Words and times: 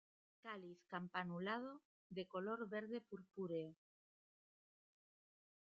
Cáliz 0.45 0.79
campanulado, 0.93 1.71
de 2.15 2.23
color 2.33 2.59
verde-purpúreo. 2.75 3.71